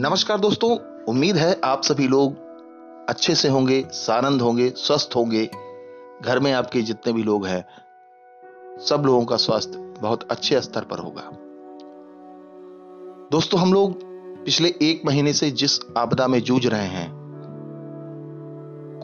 नमस्कार 0.00 0.38
दोस्तों, 0.40 0.76
उम्मीद 1.04 1.36
है 1.36 1.60
आप 1.64 1.82
सभी 1.82 2.08
लोग 2.08 2.34
अच्छे 3.08 3.34
से 3.34 3.48
होंगे, 3.48 3.80
सानंद 3.92 4.42
होंगे, 4.42 4.68
स्वस्थ 4.70 5.16
होंगे। 5.16 5.44
घर 6.22 6.38
में 6.38 6.52
आपके 6.52 6.82
जितने 6.82 7.12
भी 7.12 7.22
लोग 7.22 7.46
हैं, 7.46 7.64
सब 8.80 9.02
लोगों 9.06 9.24
का 9.24 9.36
स्वास्थ्य 9.36 9.78
बहुत 9.78 10.22
अच्छे 10.30 10.60
स्तर 10.60 10.84
पर 10.84 10.98
होगा। 10.98 11.22
दोस्तों, 13.30 13.60
हम 13.60 13.72
लोग 13.72 14.00
पिछले 14.44 14.68
एक 14.82 15.02
महीने 15.06 15.32
से 15.32 15.50
जिस 15.50 15.78
आपदा 15.96 16.26
में 16.26 16.40
जूझ 16.40 16.66
रहे 16.66 16.86
हैं, 16.86 17.08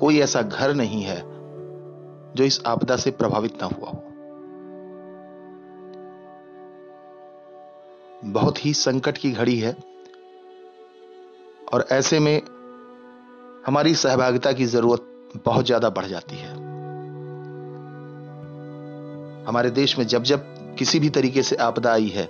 कोई 0.01 0.19
ऐसा 0.19 0.43
घर 0.43 0.75
नहीं 0.75 1.03
है 1.03 1.21
जो 2.35 2.45
इस 2.45 2.61
आपदा 2.67 2.97
से 2.97 3.11
प्रभावित 3.11 3.63
ना 3.63 3.67
हुआ 3.67 3.89
हो। 3.89 4.03
बहुत 8.33 8.65
ही 8.67 8.75
संकट 8.75 9.19
की 9.19 9.33
घड़ी 9.33 9.59
है। 9.59 9.94
और 11.75 11.87
ऐसे 11.93 12.19
में 12.21 12.41
हमारी 13.67 13.95
सहभागिता 13.95 14.53
की 14.53 14.65
ज़रूरत 14.65 15.41
बहुत 15.47 15.67
ज़्यादा 15.67 15.89
बढ़ 15.91 16.07
जाती 16.07 16.37
है। 16.37 16.53
हमारे 19.47 19.71
देश 19.71 19.99
में 19.99 20.07
जब 20.07 20.23
जब 20.23 20.45
किसी 20.79 21.01
भी 21.01 21.11
तरीके 21.11 21.43
से 21.43 21.57
आपदा 21.57 21.93
आई 21.93 22.09
है, 22.09 22.29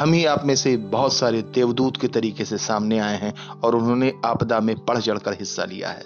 हम 0.00 0.12
ही 0.12 0.24
आप 0.24 0.44
में 0.44 0.54
से 0.56 0.76
बहुत 0.76 1.12
सारे 1.12 1.42
देवदूत 1.42 1.96
के 1.96 2.08
तरीके 2.08 2.44
से 2.44 2.58
सामने 2.58 2.98
आए 2.98 3.16
हैं 3.16 3.34
और 3.50 3.74
उन्होंने 3.74 4.12
आपदा 4.24 4.60
में 4.60 4.74
बढ़ 4.86 4.98
चढ़कर 4.98 5.32
हिस्सा 5.32 5.64
लिया 5.64 5.88
है। 5.88 6.04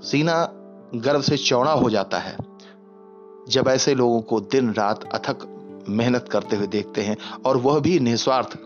सीना 0.00 0.42
गर्व 0.94 1.22
से 1.22 1.36
चौड़ा 1.36 1.72
हो 1.72 1.90
जाता 1.90 2.18
है 2.18 2.36
जब 3.48 3.68
ऐसे 3.68 3.94
लोगों 3.94 4.20
को 4.22 4.40
दिन 4.40 4.72
रात 4.72 5.04
अथक 5.14 5.46
मेहनत 5.88 6.28
करते 6.32 6.56
हुए 6.56 6.66
देखते 6.66 7.02
हैं 7.02 7.16
और 7.46 7.56
वह 7.56 7.80
भी 7.80 8.00
निस्वार्थ। 8.00 8.58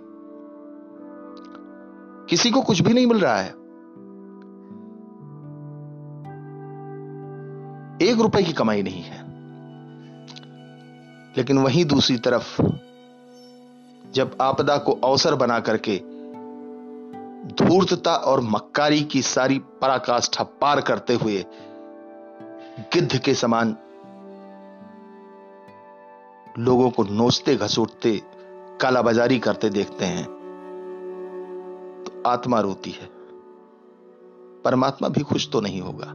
किसी 2.29 2.51
को 2.51 2.63
कुछ 2.63 2.83
भी 2.83 2.95
नहीं 2.95 3.07
मिल 3.07 3.19
रहा 3.21 3.37
है। 3.37 3.65
एक 8.11 8.21
रुपए 8.21 8.43
की 8.43 8.53
कमाई 8.53 8.83
नहीं 8.83 9.03
है। 9.03 9.25
लेकिन 11.37 11.59
वहीं 11.59 11.85
दूसरी 11.85 12.19
तरफ़, 12.19 12.63
जब 14.13 14.37
आपदा 14.41 14.79
को 14.79 14.93
अवसर 14.93 15.35
बना 15.35 15.61
करके 15.61 16.03
धूर्तता 17.45 18.15
और 18.15 18.41
मक्कारी 18.41 19.01
की 19.01 19.23
सारी 19.23 19.59
पराकाष्ठा 19.59 20.45
पार 20.45 20.81
करते 20.81 21.15
हुए 21.15 21.45
गिद्ध 22.95 23.19
के 23.19 23.35
समान 23.35 23.77
लोगों 26.59 26.91
को 26.91 27.05
नोचते 27.05 27.57
घसूटते 27.57 28.23
कालाबाजारी 28.81 29.39
करते 29.39 29.71
देखते 29.71 30.05
हैं। 30.05 30.25
तो 32.07 32.23
आत्मा 32.27 32.61
रोती 32.61 32.91
है। 32.91 33.09
परमात्मा 34.65 35.09
भी 35.09 35.21
खुश 35.21 35.51
तो 35.51 35.61
नहीं 35.61 35.81
होगा। 35.81 36.13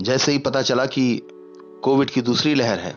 जैसे 0.00 0.32
ही 0.32 0.38
पता 0.38 0.62
चला 0.62 0.86
कि 0.86 1.22
कोविड 1.84 2.10
की 2.10 2.22
दूसरी 2.22 2.54
लहर 2.54 2.78
है, 2.78 2.92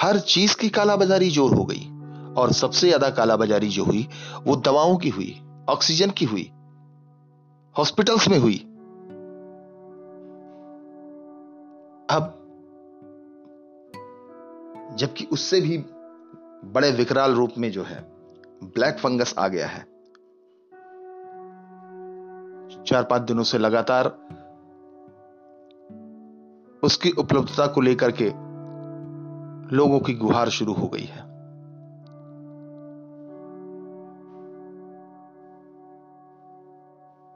हर 0.00 0.18
चीज़ 0.18 0.56
की 0.56 0.68
कालाबाजारी 0.68 1.30
ज़ोर 1.30 1.54
हो 1.54 1.64
गई 1.64 1.88
और 2.36 2.52
सबसे 2.52 2.86
ज़्यादा 2.86 3.10
कालाबाजारी 3.10 3.68
जो 3.68 3.84
हुई, 3.84 4.08
वो 4.46 4.56
दवाओं 4.56 4.96
की 4.96 5.08
हुई, 5.08 5.40
ऑक्सीजन 5.68 6.10
की 6.10 6.24
हुई, 6.24 6.50
हॉस्पिटल्स 7.78 8.28
में 8.28 8.38
हुई। 8.38 8.65
अब 12.10 12.42
जबकि 14.96 15.24
उससे 15.32 15.60
भी 15.60 15.78
बड़े 16.64 16.90
विकराल 16.90 17.34
रूप 17.34 17.50
में 17.58 17.70
जो 17.70 17.82
है, 17.82 18.00
ब्लैक 18.64 18.98
फंगस 18.98 19.34
आ 19.38 19.48
गया 19.48 19.66
है। 19.66 19.96
चार 22.84 23.04
पाँच 23.04 23.22
दिनों 23.22 23.42
से 23.42 23.58
लगातार 23.58 24.06
उसकी 26.82 27.10
उपलब्धता 27.10 27.66
को 27.66 27.80
लेकर 27.80 28.12
के 28.22 28.28
लोगों 29.76 30.00
की 30.00 30.14
गुहार 30.14 30.48
शुरू 30.48 30.72
हो 30.72 30.88
गई 30.88 31.04
है। 31.04 31.22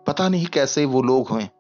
पता 0.07 0.29
नहीं 0.29 0.47
कैसे 0.47 0.85
वो 0.85 1.03
लोग 1.03 1.29
हैं 1.31 1.51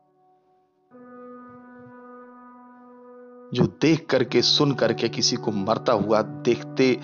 जो 3.54 3.66
देख 3.66 4.06
करके, 4.06 4.42
सुन 4.42 4.74
करके 4.74 5.08
किसी 5.08 5.36
को 5.36 5.50
मरता 5.50 5.92
हुआ 5.92 6.22
देखते 6.22 7.00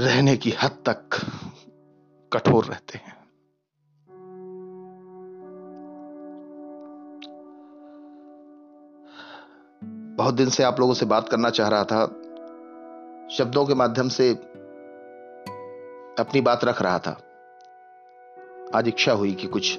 रहने 0.00 0.36
की 0.36 0.50
हद 0.50 0.70
तक 0.88 1.08
कठोर 2.32 2.64
रहते 2.64 2.98
हैं। 2.98 3.22
बहुत 10.16 10.34
दिन 10.34 10.48
से 10.48 10.62
आप 10.62 10.80
लोगों 10.80 10.94
से 10.94 11.06
बात 11.06 11.28
करना 11.28 11.50
चाह 11.50 11.68
रहा 11.68 11.84
था। 11.84 12.06
शब्दों 13.28 13.66
के 13.66 13.74
माध्यम 13.74 14.08
से 14.08 14.34
अपनी 16.18 16.40
बात 16.40 16.64
रख 16.64 16.82
रहा 16.82 16.98
था। 16.98 17.22
आज 18.74 18.88
इच्छा 18.88 19.12
हुई 19.12 19.34
कि 19.34 19.46
कुछ 19.46 19.78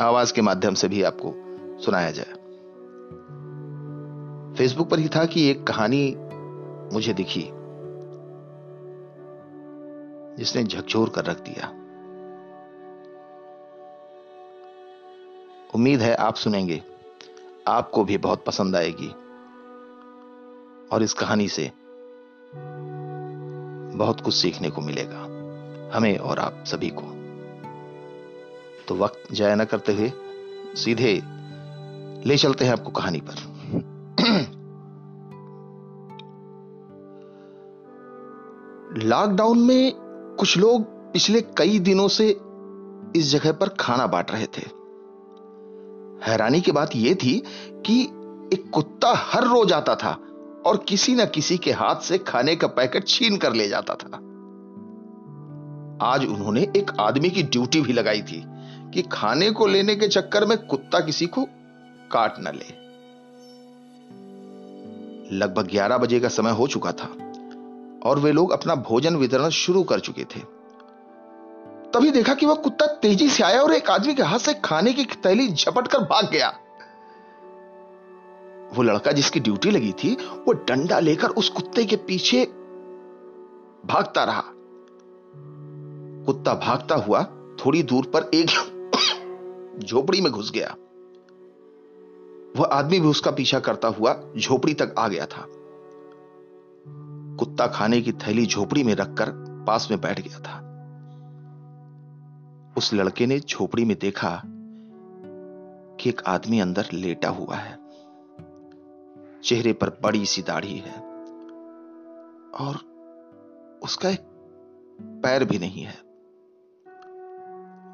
आवाज़ 0.00 0.32
के 0.32 0.42
माध्यम 0.42 0.74
से 0.74 0.88
भी 0.88 1.02
आपको 1.02 1.49
सुनाया 1.84 2.10
जाए। 2.10 2.32
फेसबुक 4.54 4.90
पर 4.90 4.98
ही 4.98 5.08
था 5.08 5.24
कि 5.24 5.50
एक 5.50 5.66
कहानी 5.66 6.16
मुझे 6.94 7.12
दिखी, 7.12 7.50
जिसने 10.36 10.64
झकझोर 10.64 11.08
कर 11.08 11.24
रख 11.24 11.40
दिया। 11.40 11.68
उम्मीद 15.74 16.00
है 16.00 16.14
आप 16.14 16.34
सुनेंगे। 16.34 16.82
आपको 17.68 18.04
भी 18.04 18.18
बहुत 18.18 18.44
पसंद 18.44 18.76
आएगी। 18.76 19.08
और 20.92 21.02
इस 21.02 21.12
कहानी 21.12 21.48
से 21.48 21.72
बहुत 23.96 24.20
कुछ 24.20 24.34
सीखने 24.34 24.70
को 24.70 24.80
मिलेगा। 24.80 25.18
हमें 25.96 26.18
और 26.18 26.38
आप 26.38 26.64
सभी 26.66 26.92
को। 26.94 27.02
तो 28.88 28.94
वक्त 28.94 29.32
जाया 29.32 29.54
न 29.54 29.64
करते 29.64 29.94
हुए 29.94 30.12
सीधे 30.74 31.39
ले 32.26 32.36
चलते 32.36 32.64
हैं 32.64 32.72
आपको 32.72 32.90
कहानी 32.90 33.20
पर। 33.20 33.48
लॉकडाउन 39.04 39.58
में 39.58 39.92
कुछ 40.38 40.56
लोग 40.58 40.84
पिछले 41.12 41.40
कई 41.40 41.78
दिनों 41.78 42.08
से 42.08 42.28
इस 43.16 43.30
जगह 43.30 43.52
पर 43.52 43.68
खाना 43.80 44.06
बांट 44.06 44.30
रहे 44.30 44.46
थे। 44.46 44.62
हैरानी 46.30 46.60
की 46.60 46.72
बात 46.72 46.96
यह 46.96 47.14
थी 47.14 47.42
कि 47.86 48.02
एक 48.52 48.70
कुत्ता 48.74 49.12
हर 49.16 49.44
रोज 49.44 49.72
आता 49.72 49.94
था 49.94 50.18
और 50.66 50.84
किसी 50.88 51.14
ना 51.14 51.24
किसी 51.24 51.58
के 51.58 51.72
हाथ 51.72 51.96
से 51.96 52.18
खाने 52.18 52.56
का 52.56 52.66
पैकेट 52.66 53.06
छीन 53.06 53.36
कर 53.36 53.52
ले 53.52 53.68
जाता 53.68 53.94
था। 53.94 54.16
आज 56.06 56.24
उन्होंने 56.24 56.60
एक 56.76 56.90
आदमी 57.00 57.30
की 57.30 57.42
ड्यूटी 57.42 57.80
भी 57.80 57.92
लगाई 57.92 58.22
थी 58.22 58.42
कि 58.94 59.02
खाने 59.02 59.50
को 59.50 59.66
लेने 59.66 59.96
के 59.96 60.08
चक्कर 60.08 60.46
में 60.46 60.58
कुत्ता 60.58 61.00
किसी 61.00 61.26
को 61.26 61.46
काट 62.12 62.34
न 62.38 62.52
ले 62.54 62.80
लगभग 65.36 65.68
11 65.68 65.98
बजे 65.98 66.20
का 66.20 66.28
समय 66.28 66.50
हो 66.50 66.66
चुका 66.66 66.92
था 66.92 67.06
और 68.04 68.18
वे 68.18 68.32
लोग 68.32 68.50
अपना 68.50 68.74
भोजन 68.74 69.16
वितरण 69.16 69.48
शुरू 69.48 69.82
कर 69.82 70.00
चुके 70.00 70.24
थे। 70.24 70.40
तभी 71.94 72.10
देखा 72.10 72.34
कि 72.34 72.46
वह 72.46 72.54
कुत्ता 72.54 72.86
तेज़ी 72.86 73.28
से 73.28 73.42
आया 73.42 73.62
और 73.62 73.72
एक 73.72 73.90
आदमी 73.90 74.14
के 74.14 74.22
हाथ 74.22 74.38
से 74.38 74.54
खाने 74.54 74.92
की 74.92 75.04
थैली 75.04 75.48
झपट 75.48 75.88
कर 75.88 75.98
भाग 75.98 76.30
गया। 76.30 76.58
वो 78.74 78.82
लड़का 78.82 79.12
जिसकी 79.12 79.40
ड्यूटी 79.40 79.70
लगी 79.70 79.92
थी, 79.92 80.14
वो 80.14 80.52
डंडा 80.52 80.98
लेकर 80.98 81.28
उस 81.28 81.48
कुत्ते 81.48 81.84
के 81.84 81.96
पीछे 81.96 82.44
भागता 83.86 84.24
रहा। 84.24 84.42
कुत्ता 86.26 86.54
भागता 86.54 86.94
हुआ 86.94 87.22
थोड़ी 87.66 87.82
दूर 87.82 88.04
पर 88.04 88.30
एक 88.34 88.50
झोपड़ी 89.84 90.20
में 90.20 90.32
घुस 90.32 90.50
गया। 90.50 90.76
वह 92.56 92.64
आदमी 92.64 93.00
भी 93.00 93.08
उसका 93.08 93.30
पीछा 93.30 93.60
करता 93.60 93.88
हुआ 93.88 94.22
झोपड़ी 94.36 94.74
तक 94.74 94.94
आ 94.98 95.08
गया 95.08 95.26
था। 95.26 95.46
कुत्ता 97.38 97.66
खाने 97.66 98.00
की 98.00 98.12
थैली 98.12 98.46
झोपड़ी 98.46 98.82
में 98.82 98.94
रखकर 98.94 99.30
पास 99.66 99.88
में 99.90 100.00
बैठ 100.00 100.20
गया 100.20 100.38
था। 100.38 100.70
उस 102.76 102.94
लड़के 102.94 103.26
ने 103.26 103.40
झोपड़ी 103.40 103.84
में 103.84 103.98
देखा 103.98 104.42
कि 106.00 106.08
एक 106.08 106.22
आदमी 106.26 106.60
अंदर 106.60 106.86
लेटा 106.92 107.28
हुआ 107.28 107.54
है। 107.54 107.78
चेहरे 109.40 109.72
पर 109.72 109.90
बड़ी 110.02 110.26
सी 110.26 110.42
दाढ़ी 110.42 110.78
है 110.78 110.94
और 112.50 112.76
उसका 113.82 114.08
एक 114.08 114.20
पैर 115.02 115.44
भी 115.44 115.58
नहीं 115.58 115.82
है। 115.82 115.98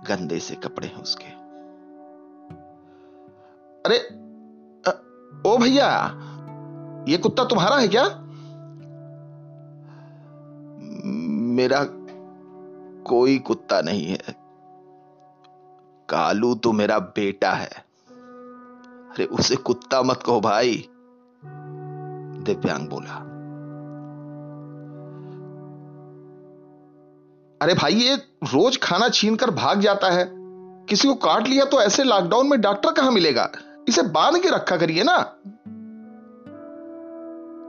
गंदे 0.08 0.38
से 0.38 0.54
कपड़े 0.54 0.88
हैं 0.88 1.02
उसके। 1.02 1.46
अरे 3.88 4.25
ओ 5.46 5.56
भैया, 5.58 5.88
ये 7.08 7.16
कुत्ता 7.16 7.44
तुम्हारा 7.44 7.76
है 7.76 7.88
क्या? 7.88 8.04
मेरा 11.56 11.84
कोई 13.04 13.38
कुत्ता 13.38 13.80
नहीं 13.80 14.06
है। 14.06 14.34
कालू 16.08 16.54
तो 16.54 16.72
मेरा 16.72 16.98
बेटा 16.98 17.52
है। 17.52 17.70
अरे 19.10 19.24
उसे 19.24 19.56
कुत्ता 19.56 20.02
मत 20.02 20.22
कहो 20.26 20.40
भाई, 20.40 20.88
दिव्यांग 22.44 22.88
बोला। 22.88 23.22
अरे 27.62 27.74
भाई, 27.74 27.94
ये 27.94 28.14
रोज 28.44 28.78
खाना 28.82 29.08
छीन 29.08 29.36
कर 29.36 29.50
भाग 29.50 29.80
जाता 29.80 30.10
है। 30.10 30.28
किसी 30.86 31.08
को 31.08 31.14
काट 31.14 31.46
लिया 31.46 31.64
तो 31.64 31.80
ऐसे 31.82 32.04
लॉकडाउन 32.04 32.48
में 32.48 32.60
डॉक्टर 32.60 32.92
कहाँ 32.92 33.10
मिलेगा? 33.10 33.50
इसे 33.88 34.02
बाँध 34.02 34.42
के 34.42 34.48
रखा 34.50 34.76
करिए 34.76 35.02
ना। 35.02 35.36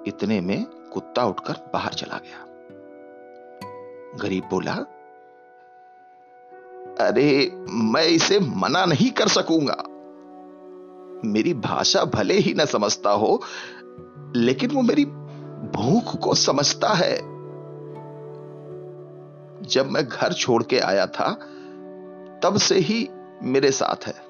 इतने 0.07 0.41
में 0.41 0.65
कुत्ता 0.65 1.25
उठकर 1.25 1.53
बाहर 1.73 1.93
चला 1.93 2.17
गया। 2.17 2.45
गरीब 4.17 4.43
बोला, 4.43 4.73
अरे, 7.05 7.51
मैं 7.69 8.03
इसे 8.03 8.39
मना 8.39 8.85
नहीं 8.85 9.11
कर 9.11 9.27
सकूँगा। 9.27 9.83
मेरी 11.27 11.53
भाषा 11.53 12.03
भले 12.03 12.33
ही 12.33 12.53
ना 12.53 12.65
समझता 12.65 13.09
हो, 13.09 13.41
लेकिन 14.35 14.71
वो 14.71 14.81
मेरी 14.81 15.05
भूख 15.75 16.19
को 16.19 16.35
समझता 16.35 16.89
है। 16.89 17.17
जब 19.61 19.89
मैं 19.91 20.07
घर 20.07 20.33
छोड़ 20.33 20.63
के 20.63 20.79
आया 20.79 21.07
था, 21.07 21.33
तब 22.43 22.57
से 22.57 22.75
ही 22.75 23.09
मेरे 23.43 23.71
साथ 23.71 24.07
है। 24.07 24.26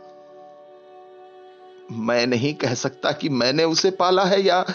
मैं 1.92 2.28
नहीं 2.28 2.54
कह 2.54 2.74
सकता 2.74 3.12
कि 3.12 3.30
मैंने 3.30 3.63
उसे 3.63 3.92
पाला 3.92 4.25
है 4.25 4.42
या 4.42 4.66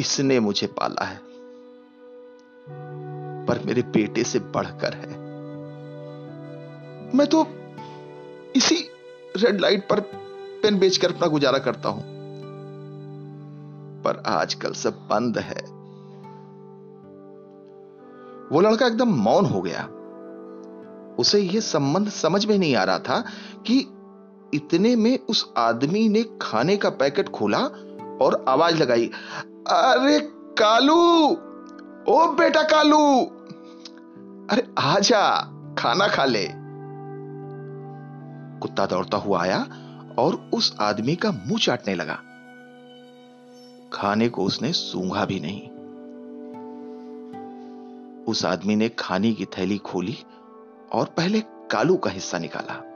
इसने 0.00 0.40
मुझे 0.40 0.66
पाला 0.66 1.04
है। 1.04 1.20
पर 3.46 3.62
मेरे 3.66 3.82
बेटे 3.82 4.24
से 4.24 4.38
बढ़कर 4.38 4.94
है। 4.94 5.08
मैं 7.14 7.26
तो 7.26 7.46
इसी 8.56 8.76
रेड 9.36 9.60
लाइट 9.60 9.88
पर 9.88 10.00
पेन 10.62 10.78
बेचकर 10.78 11.12
अपना 11.12 11.26
गुजारा 11.26 11.58
करता 11.58 11.88
हूँ। 11.88 12.02
पर 14.02 14.22
आजकल 14.26 14.72
सब 14.72 14.94
बंद 14.94 15.38
है। 15.38 15.74
वो 18.48 18.60
लड़का 18.60 18.86
एकदम 18.86 19.08
मौन 19.08 19.44
हो 19.44 19.62
गया। 19.62 19.88
उसे 21.18 21.40
यह 21.40 21.60
संबंध 21.60 22.08
समझ 22.08 22.46
में 22.46 22.58
नहीं 22.58 22.76
आ 22.76 22.84
रहा 22.84 22.98
था 22.98 23.20
कि 23.66 23.93
इतने 24.54 24.96
में 24.96 25.18
उस 25.18 25.52
आदमी 25.56 26.08
ने 26.08 26.24
खाने 26.42 26.76
का 26.76 26.90
पैकेट 26.90 27.28
खोला 27.28 27.58
और 28.22 28.44
आवाज़ 28.48 28.76
लगाई, 28.76 29.10
अरे 29.68 30.20
कालू, 30.62 31.30
ओ 32.12 32.32
बेटा 32.32 32.62
कालू, 32.62 33.24
अरे 34.50 34.74
आजा, 34.78 35.40
खाना 35.78 36.08
खा 36.08 36.24
ले। 36.24 36.48
कुत्ता 38.60 38.86
दौड़ता 38.86 39.16
हुआ 39.16 39.42
आया 39.42 39.66
और 40.18 40.50
उस 40.54 40.76
आदमी 40.80 41.16
का 41.16 41.30
मुँह 41.30 41.58
चाटने 41.58 41.94
लगा। 41.94 42.14
खाने 43.92 44.28
को 44.28 44.44
उसने 44.44 44.72
सूंघा 44.72 45.24
भी 45.24 45.40
नहीं। 45.40 45.70
उस 48.24 48.44
आदमी 48.44 48.76
ने 48.76 48.88
खाने 48.88 49.32
की 49.32 49.44
थैली 49.44 49.78
खोली 49.78 50.16
और 50.92 51.06
पहले 51.06 51.40
कालू 51.70 51.96
का 51.96 52.10
हिस्सा 52.10 52.38
निकाला। 52.38 52.93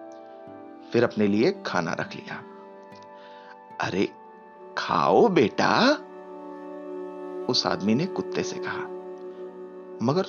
फिर 0.93 1.05
अपने 1.05 1.27
लिए 1.27 1.63
खाना 1.67 1.93
रख 1.93 2.15
लिया। 2.15 2.45
अरे, 3.81 4.09
खाओ 4.79 5.29
बेटा। 5.29 5.91
उस 7.47 7.67
आदमी 7.67 7.95
ने 7.95 8.07
कुत्ते 8.07 8.43
से 8.43 8.57
कहा। 8.59 8.81
मगर 10.03 10.23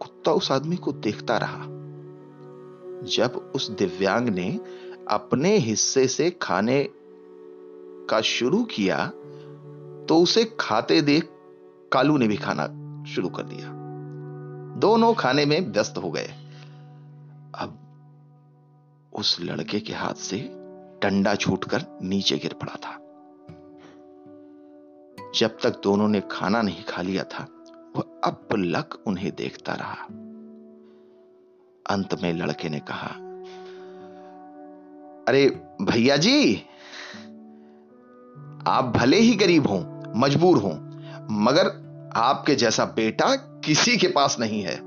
कुत्ता 0.00 0.32
उस 0.32 0.52
आदमी 0.52 0.76
को 0.76 0.92
देखता 0.92 1.38
रहा। 1.38 1.64
जब 3.02 3.52
उस 3.54 3.70
दिव्यांग 3.70 4.28
ने 4.28 4.60
अपने 5.10 5.56
हिस्से 5.56 6.08
से 6.08 6.30
खाने 6.30 6.88
का 8.10 8.20
शुरू 8.20 8.64
किया 8.64 9.06
तो 10.08 10.22
उसे 10.22 10.56
खाते 10.60 11.02
देख 11.02 11.28
कालू 11.92 12.16
ने 12.16 12.28
भी 12.28 12.36
खाना 12.36 12.66
शुरू 13.04 13.28
कर 13.28 13.42
दिया। 13.42 13.68
दोनों 14.76 15.14
खाने 15.14 15.46
में 15.46 15.72
व्यस्त 15.72 15.98
हो 15.98 16.10
गए। 16.10 16.34
अब 17.54 17.89
उस 19.12 19.40
लड़के 19.40 19.80
के 19.80 19.92
हाथ 19.92 20.14
से 20.14 20.38
डंडा 21.02 21.34
छूटकर 21.34 21.84
नीचे 22.02 22.36
गिर 22.38 22.54
पड़ा 22.54 22.74
था। 22.74 22.96
जब 25.34 25.58
तक 25.62 25.80
दोनों 25.84 26.08
ने 26.08 26.22
खाना 26.30 26.62
नहीं 26.62 26.84
खा 26.84 27.02
लिया 27.02 27.24
था, 27.24 27.46
वह 27.96 28.02
अब 28.24 28.48
लक 28.52 29.02
उन्हें 29.06 29.34
देखता 29.34 29.74
रहा। 29.74 30.04
अंत 31.94 32.22
में 32.22 32.32
लड़के 32.32 32.68
ने 32.68 32.80
कहा, 32.80 33.06
अरे 35.28 35.48
भैया 35.82 36.16
जी, 36.16 36.54
आप 38.66 38.92
भले 38.96 39.16
ही 39.16 39.34
गरीब 39.34 39.66
हो, 39.66 40.02
मजबूर 40.16 40.58
हो, 40.58 40.70
मगर 41.30 41.66
आपके 42.16 42.54
जैसा 42.54 42.84
बेटा 42.84 43.34
किसी 43.36 43.96
के 43.96 44.08
पास 44.08 44.36
नहीं 44.40 44.62
है। 44.62 44.80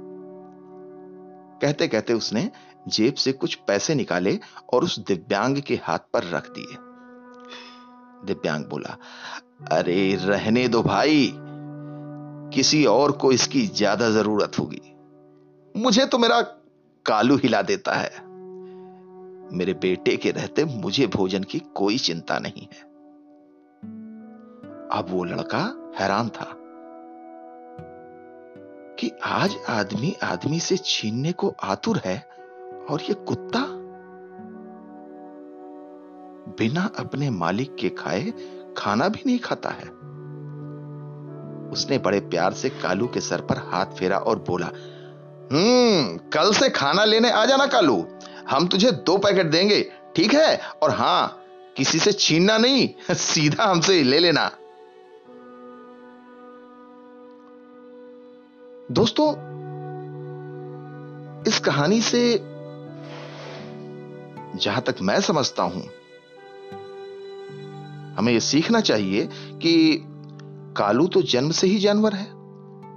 कहते 1.59 1.87
कहते 1.87 2.13
उसने 2.13 2.51
जेब 2.87 3.13
से 3.13 3.31
कुछ 3.31 3.55
पैसे 3.55 3.95
निकाले 3.95 4.39
और 4.73 4.83
उस 4.83 4.99
दिव्यांग 4.99 5.57
के 5.57 5.75
हाथ 5.75 5.99
पर 6.13 6.23
रख 6.23 6.49
दिए। 6.49 6.77
दिव्यांग 8.25 8.65
बोला, 8.65 8.97
अरे, 9.71 10.15
रहने 10.15 10.67
दो 10.67 10.83
भाई। 10.83 11.33
किसी 12.53 12.85
और 12.85 13.11
को 13.11 13.31
इसकी 13.31 13.67
ज़्यादा 13.67 14.09
ज़रूरत 14.09 14.59
होगी। 14.59 14.95
मुझे 15.79 16.05
तो 16.05 16.17
मेरा 16.17 16.41
कालू 17.05 17.35
हिला 17.35 17.61
देता 17.61 17.93
है। 17.93 18.33
मेरे 19.57 19.73
बेटे 19.73 20.17
के 20.17 20.31
रहते 20.31 20.65
मुझे 20.65 21.07
भोजन 21.07 21.43
की 21.43 21.59
कोई 21.59 21.97
चिंता 21.97 22.39
नहीं 22.39 22.67
है। 22.73 22.93
अब 24.99 25.05
वो 25.09 25.23
लड़का 25.23 25.93
हैरान 25.99 26.29
था 26.29 26.59
कि 28.99 29.11
आज 29.23 29.55
आदमी 29.69 30.15
आदमी 30.23 30.59
से 30.59 30.77
छीनने 30.77 31.31
को 31.31 31.55
आतुर 31.63 32.01
है 32.05 32.42
और 32.89 33.01
ये 33.01 33.13
कुत्ता? 33.13 33.59
बिना 36.57 36.91
अपने 36.99 37.29
मालिक 37.29 37.75
के 37.75 37.89
खाए 37.89 38.33
खाना 38.77 39.09
भी 39.09 39.23
नहीं 39.25 39.39
खाता 39.39 39.69
है। 39.69 40.03
उसने 41.71 41.97
बड़े 41.97 42.19
प्यार 42.19 42.53
से 42.53 42.69
कालू 42.69 43.07
के 43.07 43.21
सर 43.21 43.41
पर 43.41 43.57
हाथ 43.57 43.85
फेरा 43.85 44.17
और 44.17 44.39
बोला 44.39 44.67
हम्म 45.51 46.17
कल 46.17 46.51
से 46.51 46.69
खाना 46.69 47.05
लेने 47.05 47.31
आ 47.31 47.45
जाना 47.45 47.65
कालू। 47.65 48.07
हम 48.49 48.67
तुझे 48.67 48.91
दो 48.91 49.17
पैकेट 49.17 49.45
देंगे, 49.45 49.91
ठीक 50.15 50.33
है? 50.33 50.57
और 50.83 50.89
हाँ, 50.89 51.43
किसी 51.77 51.99
से 51.99 52.11
छीनना 52.11 52.57
नहीं, 52.57 52.89
सीधा 53.11 53.63
हमसे 53.63 54.03
ले 54.03 54.19
लेना। 54.19 54.51
दोस्तों, 58.91 59.31
इस 61.47 61.59
कहानी 61.59 62.01
से 62.01 62.52
जहाँ 64.55 64.81
तक 64.81 64.95
मैं 65.01 65.21
समझता 65.21 65.63
हूँ। 65.63 65.83
हमें 68.17 68.33
यह 68.33 68.39
सीखना 68.39 68.81
चाहिए 68.81 69.29
कि 69.33 70.03
कालू 70.77 71.07
तो 71.07 71.21
जन्म 71.21 71.51
से 71.51 71.67
ही 71.67 71.79
जानवर 71.79 72.13
है। 72.13 72.43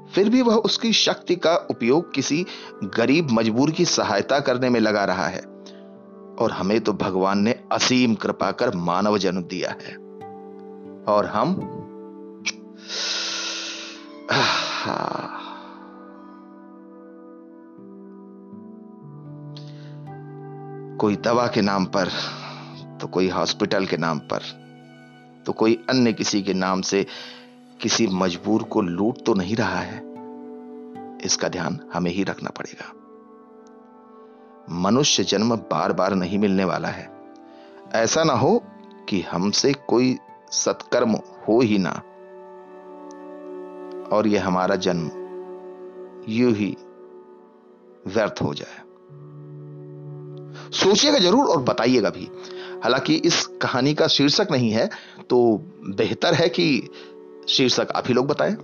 फिर 0.06 0.28
भी 0.28 0.42
वह 0.42 0.54
उसकी 0.54 0.92
शक्ति 0.92 1.36
का 1.36 1.56
उपयोग 1.70 2.14
किसी 2.14 2.46
गरीब 2.84 3.30
मजबूर 3.30 3.70
की 3.70 3.84
सहायता 3.84 4.40
करने 4.40 4.70
में 4.70 4.80
लगा 4.80 5.04
रहा 5.04 5.26
है। 5.26 5.40
और 6.40 6.52
हमें 6.52 6.80
तो 6.80 6.92
भगवान 6.92 7.38
ने 7.38 7.60
असीम 7.72 8.14
कृपा 8.14 8.50
कर 8.50 8.76
मानव 8.76 9.18
जन्म 9.18 9.42
दिया 9.42 9.70
है। 9.70 9.96
और 11.08 11.26
हम 11.26 11.72
कोई 21.06 21.16
दवा 21.16 21.46
के 21.46 21.60
नाम 21.60 21.84
पर 21.84 22.08
तो 23.00 23.06
कोई 23.06 23.28
हॉस्पिटल 23.28 23.86
के 23.86 23.96
नाम 23.96 24.18
पर 24.18 24.40
तो 25.46 25.52
कोई 25.52 25.84
अन्य 25.90 26.12
किसी 26.12 26.42
के 26.42 26.54
नाम 26.54 26.80
से 26.80 27.06
किसी 27.80 28.06
मजबूर 28.06 28.62
को 28.62 28.80
लूट 28.80 29.26
तो 29.26 29.34
नहीं 29.34 29.56
रहा 29.56 29.80
है? 29.80 29.98
इसका 31.24 31.48
ध्यान 31.48 31.80
हमें 31.94 32.10
ही 32.10 32.24
रखना 32.24 32.50
पड़ेगा। 32.50 32.92
मनुष्य 34.70 35.24
जन्म 35.24 35.56
बार 35.56 35.92
बार 35.92 36.14
नहीं 36.14 36.38
मिलने 36.38 36.64
वाला 36.64 36.88
है। 36.88 37.10
ऐसा 37.94 38.24
ना 38.24 38.32
हो 38.32 38.62
कि 39.08 39.20
हमसे 39.20 39.72
कोई 39.72 40.18
सत्कर्म 40.52 41.10
हो 41.14 41.60
ही 41.60 41.78
ना। 41.78 42.02
और 44.16 44.26
यह 44.26 44.46
हमारा 44.46 44.76
जन्म 44.76 45.06
यूँ 46.28 46.52
ही 46.52 46.76
व्यर्थ 48.06 48.34
हो 48.42 48.54
जाए। 48.54 48.85
सोचिएगा 50.72 51.18
ज़रूर 51.18 51.46
और 51.46 51.62
बताइएगा 51.62 52.10
भी। 52.10 52.28
हालाँकि 52.84 53.14
इस 53.14 53.46
कहानी 53.46 53.94
का 53.94 54.06
शीर्षक 54.06 54.48
नहीं 54.50 54.70
है 54.70 54.88
तो 55.30 55.64
बेहतर 55.88 56.34
है 56.34 56.48
कि 56.48 56.90
शीर्षक 57.48 57.88
आप 57.96 58.08
ही 58.08 58.14
लोग 58.14 58.26
बताएँ। 58.26 58.54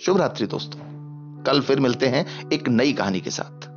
शुभ 0.00 0.16
रात्रि 0.16 0.46
दोस्तों। 0.46 0.80
कल 1.42 1.60
फिर 1.60 1.80
मिलते 1.80 2.06
हैं 2.06 2.50
एक 2.50 2.68
नई 2.68 2.92
कहानी 2.92 3.20
के 3.20 3.30
साथ। 3.30 3.70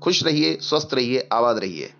खुश 0.00 0.22
रहिए, 0.24 0.58
स्वस्थ 0.60 0.94
रहिए, 0.94 1.28
आबाद 1.32 1.58
रहिए। 1.58 1.92